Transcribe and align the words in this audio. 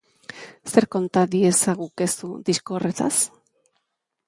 Zer 0.71 0.87
konta 0.95 1.23
diezagukezu 1.35 2.33
disko 2.51 2.79
horretaz? 2.79 3.13